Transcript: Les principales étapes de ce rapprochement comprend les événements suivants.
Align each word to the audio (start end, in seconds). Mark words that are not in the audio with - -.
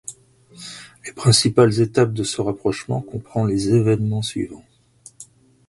Les 1.05 1.13
principales 1.13 1.79
étapes 1.79 2.11
de 2.11 2.23
ce 2.23 2.41
rapprochement 2.41 3.01
comprend 3.01 3.45
les 3.45 3.69
événements 3.75 4.23
suivants. 4.23 4.65